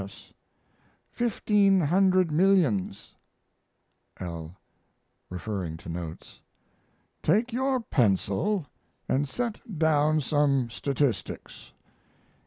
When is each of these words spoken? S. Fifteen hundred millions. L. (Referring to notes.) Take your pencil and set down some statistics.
S. 0.03 0.33
Fifteen 1.11 1.79
hundred 1.79 2.31
millions. 2.31 3.13
L. 4.19 4.57
(Referring 5.29 5.77
to 5.77 5.89
notes.) 5.89 6.41
Take 7.21 7.53
your 7.53 7.81
pencil 7.81 8.65
and 9.07 9.29
set 9.29 9.61
down 9.77 10.19
some 10.19 10.71
statistics. 10.71 11.73